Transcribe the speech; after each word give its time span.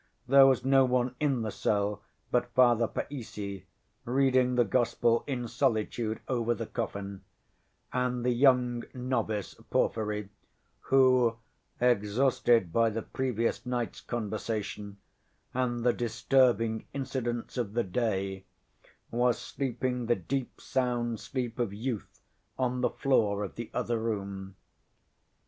There 0.27 0.47
was 0.47 0.65
no 0.65 0.83
one 0.83 1.13
in 1.19 1.43
the 1.43 1.51
cell 1.51 2.01
but 2.31 2.51
Father 2.55 2.87
Païssy, 2.87 3.65
reading 4.03 4.55
the 4.55 4.65
Gospel 4.65 5.23
in 5.27 5.47
solitude 5.47 6.21
over 6.27 6.55
the 6.55 6.65
coffin, 6.65 7.21
and 7.93 8.25
the 8.25 8.31
young 8.31 8.83
novice 8.95 9.53
Porfiry, 9.69 10.29
who, 10.85 11.37
exhausted 11.79 12.73
by 12.73 12.89
the 12.89 13.03
previous 13.03 13.63
night's 13.63 14.01
conversation 14.01 14.97
and 15.53 15.83
the 15.83 15.93
disturbing 15.93 16.87
incidents 16.93 17.55
of 17.55 17.73
the 17.73 17.83
day, 17.83 18.45
was 19.11 19.37
sleeping 19.37 20.07
the 20.07 20.15
deep 20.15 20.59
sound 20.59 21.19
sleep 21.19 21.59
of 21.59 21.75
youth 21.75 22.23
on 22.57 22.81
the 22.81 22.89
floor 22.89 23.43
of 23.43 23.53
the 23.53 23.69
other 23.71 23.99
room. 23.99 24.55